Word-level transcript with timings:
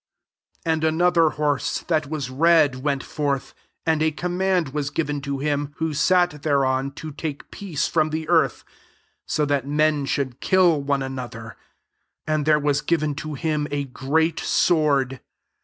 '* 0.25 0.63
4 0.65 0.71
And 0.73 0.83
another 0.83 1.29
horse, 1.29 1.81
that 1.81 2.05
vHu 2.09 2.27
red, 2.33 2.77
went 2.81 3.03
forth; 3.03 3.53
and 3.85 4.01
a 4.01 4.09
command 4.09 4.69
was 4.69 4.89
^ven 4.89 5.21
to 5.21 5.37
him 5.37 5.75
who 5.77 5.93
sat 5.93 6.41
thereon 6.41 6.91
to 6.93 7.11
take 7.11 7.51
peace 7.51 7.87
\frotn\ 7.87 8.09
the 8.09 8.27
earth, 8.27 8.63
[«o] 9.37 9.45
that 9.45 9.67
men 9.67 10.07
should 10.07 10.39
kill 10.39 10.81
one 10.81 11.03
another; 11.03 11.55
and 12.25 12.47
there 12.47 12.57
was 12.57 12.81
given 12.81 13.13
to 13.13 13.35
him 13.35 13.67
a 13.69 13.83
great 13.83 14.39
sword. 14.39 15.19